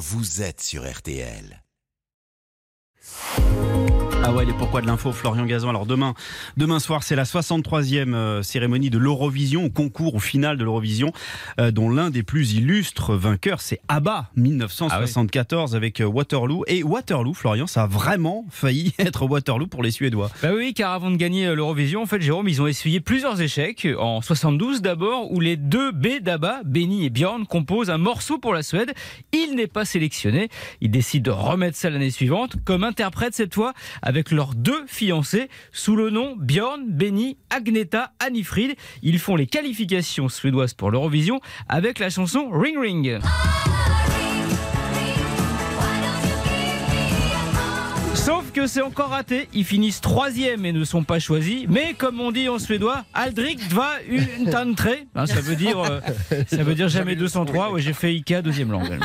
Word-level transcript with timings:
vous 0.00 0.40
êtes 0.40 0.62
sur 0.62 0.90
RTL. 0.90 1.62
Ah 4.22 4.32
ouais, 4.32 4.44
les 4.44 4.52
pourquoi 4.52 4.80
de 4.80 4.86
l'info, 4.86 5.10
Florian 5.10 5.44
Gazan. 5.44 5.70
Alors 5.70 5.86
demain, 5.86 6.14
demain 6.56 6.78
soir, 6.78 7.02
c'est 7.02 7.16
la 7.16 7.24
63e 7.24 8.14
euh, 8.14 8.42
cérémonie 8.42 8.88
de 8.88 8.98
l'Eurovision, 8.98 9.64
au 9.64 9.70
concours, 9.70 10.14
au 10.14 10.18
final 10.20 10.56
de 10.56 10.62
l'Eurovision, 10.62 11.10
euh, 11.58 11.72
dont 11.72 11.90
l'un 11.90 12.10
des 12.10 12.22
plus 12.22 12.52
illustres 12.52 13.14
vainqueurs, 13.14 13.60
c'est 13.60 13.80
ABBA, 13.88 14.30
1974, 14.36 15.74
avec 15.74 16.00
euh, 16.00 16.04
Waterloo. 16.04 16.62
Et 16.68 16.84
Waterloo, 16.84 17.34
Florian, 17.34 17.66
ça 17.66 17.84
a 17.84 17.86
vraiment 17.88 18.44
failli 18.50 18.92
être 18.98 19.26
Waterloo 19.26 19.66
pour 19.66 19.82
les 19.82 19.90
Suédois. 19.90 20.30
Bah 20.42 20.50
oui, 20.54 20.74
car 20.74 20.92
avant 20.92 21.10
de 21.10 21.16
gagner 21.16 21.52
l'Eurovision, 21.52 22.02
en 22.02 22.06
fait, 22.06 22.20
Jérôme, 22.20 22.46
ils 22.46 22.62
ont 22.62 22.68
essuyé 22.68 23.00
plusieurs 23.00 23.40
échecs. 23.40 23.88
En 23.98 24.20
72 24.20 24.80
d'abord, 24.80 25.32
où 25.32 25.40
les 25.40 25.56
deux 25.56 25.90
B 25.90 26.20
d'ABBA, 26.20 26.60
Benny 26.66 27.06
et 27.06 27.10
Björn, 27.10 27.46
composent 27.46 27.90
un 27.90 27.98
morceau 27.98 28.38
pour 28.38 28.54
la 28.54 28.62
Suède. 28.62 28.92
Il 29.32 29.56
n'est 29.56 29.66
pas 29.66 29.84
sélectionné. 29.84 30.50
Ils 30.80 30.90
décident 30.90 31.32
de 31.32 31.36
remettre 31.36 31.76
ça 31.76 31.90
l'année 31.90 32.10
suivante, 32.10 32.56
comme 32.64 32.84
interprète 32.84 33.34
cette 33.40 33.54
fois, 33.54 33.72
avec 34.02 34.32
leurs 34.32 34.54
deux 34.54 34.84
fiancés, 34.86 35.48
sous 35.72 35.96
le 35.96 36.10
nom 36.10 36.36
Björn, 36.36 36.84
Benny, 36.86 37.38
Agneta, 37.48 38.12
Anifrid. 38.18 38.74
Ils 39.02 39.18
font 39.18 39.34
les 39.34 39.46
qualifications 39.46 40.28
suédoises 40.28 40.74
pour 40.74 40.90
l'Eurovision 40.90 41.40
avec 41.66 42.00
la 42.00 42.10
chanson 42.10 42.50
Ring 42.50 42.78
Ring. 42.78 43.18
Sauf 48.20 48.52
que 48.52 48.66
c'est 48.66 48.82
encore 48.82 49.08
raté. 49.08 49.48
Ils 49.54 49.64
finissent 49.64 50.02
troisième 50.02 50.66
et 50.66 50.72
ne 50.72 50.84
sont 50.84 51.04
pas 51.04 51.18
choisis. 51.18 51.64
Mais 51.68 51.94
comme 51.94 52.20
on 52.20 52.30
dit 52.30 52.50
en 52.50 52.58
suédois, 52.58 53.04
Aldrik 53.14 53.60
va 53.72 53.92
une 54.06 54.50
tantre. 54.50 54.88
Hein, 55.14 55.24
ça 55.26 55.40
veut 55.40 55.56
dire, 55.56 55.78
euh, 55.80 56.00
ça 56.46 56.62
veut 56.62 56.74
dire 56.74 56.88
jamais 56.88 57.16
203. 57.16 57.72
Ouais, 57.72 57.80
j'ai 57.80 57.94
fait 57.94 58.08
Ikea 58.08 58.42
deuxième 58.42 58.70
langue. 58.72 58.98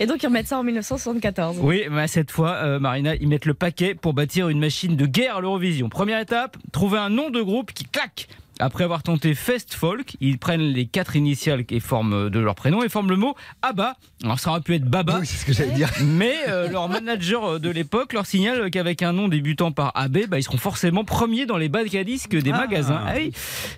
Et 0.00 0.06
donc 0.06 0.22
ils 0.22 0.26
remettent 0.26 0.48
ça 0.48 0.58
en 0.58 0.64
1974. 0.64 1.58
Oui, 1.60 1.84
mais 1.90 2.08
cette 2.08 2.32
fois, 2.32 2.54
euh, 2.54 2.80
Marina, 2.80 3.14
ils 3.14 3.28
mettent 3.28 3.46
le 3.46 3.54
paquet 3.54 3.94
pour 3.94 4.14
bâtir 4.14 4.48
une 4.48 4.58
machine 4.58 4.96
de 4.96 5.06
guerre 5.06 5.36
à 5.36 5.40
l'Eurovision. 5.40 5.88
Première 5.88 6.18
étape, 6.18 6.56
trouver 6.72 6.98
un 6.98 7.08
nom 7.08 7.30
de 7.30 7.40
groupe 7.40 7.72
qui 7.72 7.84
claque. 7.84 8.26
Après 8.60 8.84
avoir 8.84 9.02
tenté 9.02 9.34
Fest 9.34 9.74
Folk, 9.74 10.16
ils 10.20 10.38
prennent 10.38 10.60
les 10.60 10.86
quatre 10.86 11.16
initiales 11.16 11.64
et 11.70 11.80
forment 11.80 12.30
de 12.30 12.38
leur 12.38 12.54
prénom 12.54 12.82
et 12.82 12.88
forment 12.88 13.10
le 13.10 13.16
mot 13.16 13.34
ABBA. 13.62 13.96
Alors 14.22 14.38
ça 14.38 14.50
aurait 14.50 14.60
pu 14.60 14.74
être 14.74 14.84
Baba, 14.84 15.18
Oui, 15.20 15.26
c'est 15.26 15.36
ce 15.38 15.46
que 15.46 15.52
j'allais 15.52 15.72
dire. 15.72 15.90
mais 16.04 16.34
euh, 16.48 16.68
leur 16.68 16.88
manager 16.88 17.58
de 17.58 17.70
l'époque 17.70 18.12
leur 18.12 18.26
signale 18.26 18.70
qu'avec 18.70 19.02
un 19.02 19.12
nom 19.12 19.28
débutant 19.28 19.72
par 19.72 19.92
AB, 19.94 20.26
bah, 20.28 20.38
ils 20.38 20.42
seront 20.42 20.58
forcément 20.58 21.04
premiers 21.04 21.46
dans 21.46 21.56
les 21.56 21.68
bacs 21.68 21.94
à 21.94 22.04
disques 22.04 22.36
des 22.36 22.52
Ah. 22.52 22.58
magasins. 22.58 23.02
Ah 23.06 23.14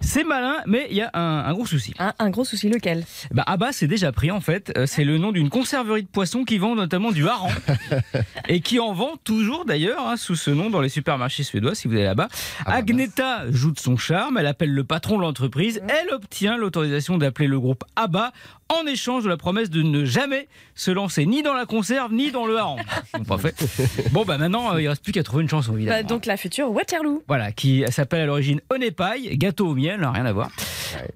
c'est 0.01 0.25
malin, 0.25 0.57
mais 0.67 0.87
il 0.91 0.97
y 0.97 1.03
a 1.03 1.11
un, 1.15 1.45
un 1.45 1.53
gros 1.53 1.67
souci. 1.67 1.95
Un, 1.99 2.13
un 2.19 2.31
gros 2.31 2.45
souci, 2.45 2.69
lequel? 2.69 3.05
Bah, 3.33 3.45
ABBA, 3.47 3.73
c'est 3.73 3.87
déjà 3.87 4.11
pris 4.13 4.31
en 4.31 4.41
fait. 4.41 4.73
Euh, 4.77 4.87
C'est 4.87 5.05
le 5.05 5.19
nom 5.19 5.33
d'une 5.33 5.49
conserverie 5.49 6.03
de 6.03 6.09
poissons 6.09 6.45
qui 6.45 6.59
vend 6.59 6.75
notamment 6.75 7.13
du 7.13 7.27
hareng 7.29 7.53
et 8.49 8.61
qui 8.61 8.81
en 8.81 8.93
vend 8.93 9.13
toujours 9.25 9.65
d'ailleurs 9.65 10.07
hein, 10.09 10.17
sous 10.17 10.35
ce 10.37 10.51
nom 10.51 10.71
dans 10.71 10.81
les 10.81 10.89
supermarchés 10.89 11.43
suédois 11.45 11.75
si 11.75 11.89
vous 11.89 11.95
allez 11.95 12.05
là-bas. 12.05 12.29
bah, 12.67 12.73
Agneta 12.73 13.51
joue 13.51 13.71
de 13.71 13.79
son 13.79 13.97
charme, 13.97 14.39
elle 14.39 14.47
appelle 14.47 14.72
le 14.73 14.85
patron 14.85 15.17
de 15.17 15.23
l'entreprise, 15.23 15.83
elle 15.89 16.13
obtient 16.13 16.57
l'autorisation 16.57 17.19
d'appeler 17.19 17.47
le 17.47 17.61
groupe 17.61 17.85
ABBA 17.97 18.33
en 18.69 18.87
échange 18.87 19.25
de 19.25 19.29
la 19.29 19.37
promesse 19.37 19.71
de 19.71 19.83
ne 19.83 20.05
jamais 20.05 20.49
se 20.75 20.91
lancer 20.91 21.27
ni 21.27 21.43
dans 21.43 21.53
la 21.53 21.67
conserve 21.67 22.13
ni 22.13 22.31
dans 22.31 22.47
le 22.47 22.57
hareng. 22.57 22.81
Fait. 23.39 24.11
Bon 24.13 24.25
bah 24.25 24.39
maintenant 24.39 24.75
euh, 24.75 24.83
il 24.83 24.89
reste 24.89 25.03
plus 25.03 25.13
qu'à 25.13 25.23
trouver 25.23 25.43
une 25.43 25.49
chanson 25.49 25.75
évidemment. 25.75 25.99
Bah, 25.99 26.03
Donc 26.03 26.27
la 26.27 26.37
future 26.37 26.71
Waterloo. 26.71 27.23
Voilà, 27.29 27.53
qui 27.53 27.85
s'appelle 27.91 28.23
à 28.23 28.27
l'origine 28.27 28.61
Onepai, 28.71 29.37
gâteau 29.37 29.69
au 29.69 29.75
miel, 29.75 30.05
rien 30.05 30.27
à 30.27 30.33
voir. 30.33 30.51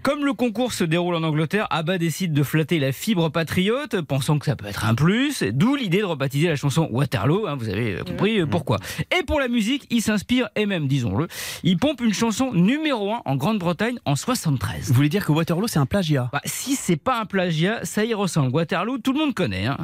Comme 0.02 0.24
le 0.24 0.32
concours 0.32 0.72
se 0.72 0.84
déroule 0.84 1.14
en 1.14 1.22
Angleterre, 1.22 1.66
ABBA 1.70 1.98
décide 1.98 2.32
de 2.32 2.42
flatter 2.42 2.78
la 2.78 2.92
fibre 2.92 3.28
patriote, 3.30 4.00
pensant 4.02 4.38
que 4.38 4.46
ça 4.46 4.56
peut 4.56 4.66
être 4.66 4.84
un 4.84 4.94
plus, 4.94 5.42
d'où 5.52 5.74
l'idée 5.76 5.98
de 5.98 6.04
rebaptiser 6.04 6.48
la 6.48 6.56
chanson 6.56 6.88
Waterloo, 6.90 7.46
hein, 7.46 7.56
vous 7.58 7.68
avez 7.68 7.98
compris 8.06 8.40
euh, 8.40 8.46
pourquoi. 8.46 8.78
Et 9.18 9.22
pour 9.24 9.40
la 9.40 9.48
musique, 9.48 9.86
il 9.90 10.02
s'inspire, 10.02 10.48
et 10.56 10.66
même, 10.66 10.86
disons-le, 10.88 11.28
il 11.62 11.76
pompe 11.78 12.00
une 12.00 12.14
chanson 12.14 12.52
numéro 12.52 13.12
1 13.12 13.22
en 13.24 13.36
Grande-Bretagne 13.36 13.98
en 14.04 14.16
73. 14.16 14.88
Vous 14.88 14.94
voulez 14.94 15.08
dire 15.08 15.24
que 15.24 15.32
Waterloo, 15.32 15.66
c'est 15.68 15.78
un 15.78 15.86
plagiat? 15.86 16.28
Bah, 16.32 16.40
si 16.44 16.76
c'est 16.76 16.96
pas 16.96 17.20
un 17.20 17.24
plagiat, 17.26 17.80
ça 17.84 18.04
y 18.04 18.14
ressemble. 18.14 18.54
Waterloo, 18.54 18.98
tout 18.98 19.12
le 19.12 19.18
monde 19.18 19.34
connaît. 19.34 19.66
hein. 19.66 19.76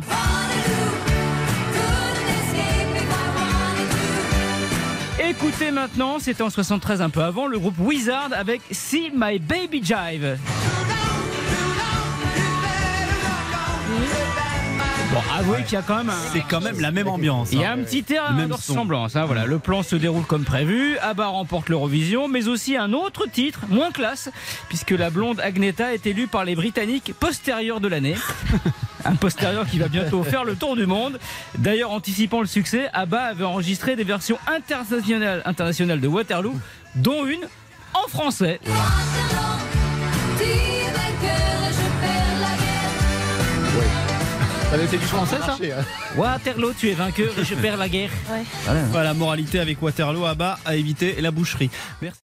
Écoutez 5.44 5.72
maintenant, 5.72 6.20
c'était 6.20 6.44
en 6.44 6.50
73 6.50 7.02
un 7.02 7.10
peu 7.10 7.20
avant, 7.20 7.48
le 7.48 7.58
groupe 7.58 7.74
Wizard 7.80 8.28
avec 8.32 8.62
See 8.70 9.10
My 9.12 9.40
Baby 9.40 9.82
Jive. 9.82 10.38
Bon, 15.12 15.20
avouez 15.30 15.62
qu'il 15.64 15.74
y 15.74 15.76
a 15.76 15.82
quand 15.82 15.98
même 15.98 16.08
un... 16.08 16.16
C'est 16.32 16.40
quand 16.48 16.62
même 16.62 16.80
la 16.80 16.90
même 16.90 17.06
ambiance. 17.06 17.50
Il 17.52 17.60
y 17.60 17.64
a 17.64 17.72
hein. 17.72 17.78
un 17.78 17.82
petit 17.84 18.02
terrain 18.02 18.32
de 18.46 18.50
ressemblance. 18.50 19.14
hein, 19.14 19.26
voilà. 19.26 19.44
Le 19.44 19.58
plan 19.58 19.82
se 19.82 19.94
déroule 19.94 20.24
comme 20.24 20.44
prévu. 20.44 20.96
ABBA 21.02 21.26
remporte 21.26 21.68
l'Eurovision, 21.68 22.28
mais 22.28 22.48
aussi 22.48 22.78
un 22.78 22.94
autre 22.94 23.26
titre, 23.26 23.60
moins 23.68 23.90
classe, 23.90 24.30
puisque 24.70 24.92
la 24.92 25.10
blonde 25.10 25.38
Agneta 25.40 25.92
est 25.92 26.06
élue 26.06 26.28
par 26.28 26.46
les 26.46 26.54
Britanniques 26.54 27.12
postérieur 27.20 27.78
de 27.80 27.88
l'année. 27.88 28.14
un 29.04 29.14
postérieur 29.16 29.66
qui 29.66 29.78
va 29.78 29.88
bientôt 29.88 30.22
faire 30.22 30.44
le 30.44 30.56
tour 30.56 30.76
du 30.76 30.86
monde. 30.86 31.18
D'ailleurs, 31.58 31.90
anticipant 31.90 32.40
le 32.40 32.46
succès, 32.46 32.88
ABBA 32.94 33.20
avait 33.20 33.44
enregistré 33.44 33.96
des 33.96 34.04
versions 34.04 34.38
internationales, 34.46 35.42
internationales 35.44 36.00
de 36.00 36.08
Waterloo, 36.08 36.54
dont 36.94 37.26
une 37.26 37.46
en 37.92 38.08
français. 38.08 38.60
C'est 44.72 44.96
du 44.96 45.04
français, 45.04 45.36
ça 45.44 45.58
Waterloo, 46.16 46.72
tu 46.72 46.88
es 46.88 46.94
vainqueur 46.94 47.38
et 47.38 47.44
je 47.44 47.54
perds 47.54 47.76
la 47.76 47.90
guerre. 47.90 48.10
Ouais. 48.30 48.42
Voilà, 48.90 49.12
moralité 49.12 49.60
avec 49.60 49.82
Waterloo, 49.82 50.24
à 50.24 50.34
bas 50.34 50.58
à 50.64 50.76
éviter 50.76 51.20
la 51.20 51.30
boucherie. 51.30 51.70
Merci. 52.00 52.20